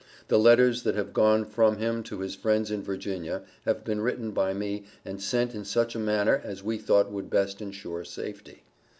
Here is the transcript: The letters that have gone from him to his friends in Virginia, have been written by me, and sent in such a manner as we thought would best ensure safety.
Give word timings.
The 0.29 0.39
letters 0.39 0.81
that 0.81 0.95
have 0.95 1.13
gone 1.13 1.45
from 1.45 1.77
him 1.77 2.01
to 2.05 2.21
his 2.21 2.33
friends 2.33 2.71
in 2.71 2.81
Virginia, 2.81 3.43
have 3.65 3.83
been 3.83 4.01
written 4.01 4.31
by 4.31 4.51
me, 4.51 4.85
and 5.05 5.21
sent 5.21 5.53
in 5.53 5.63
such 5.63 5.93
a 5.93 5.99
manner 5.99 6.41
as 6.43 6.63
we 6.63 6.79
thought 6.79 7.11
would 7.11 7.29
best 7.29 7.61
ensure 7.61 8.03
safety. 8.03 8.63